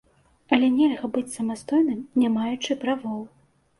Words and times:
Але 0.55 0.69
нельга 0.77 1.11
быць 1.17 1.33
самастойным, 1.37 1.99
не 2.23 2.33
маючы 2.39 2.81
правоў. 2.85 3.21